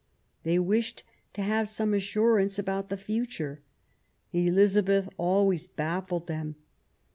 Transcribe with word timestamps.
They 0.41 0.57
wished 0.57 1.03
to 1.33 1.43
have 1.43 1.69
some 1.69 1.93
assurance 1.93 2.57
about 2.57 2.89
the 2.89 2.97
future. 2.97 3.61
Elizabeth 4.33 5.07
always 5.19 5.67
baffled 5.67 6.25
them. 6.25 6.55